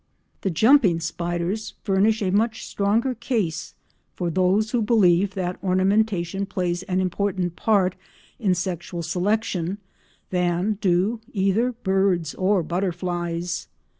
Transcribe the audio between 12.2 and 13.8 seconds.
or butterflies.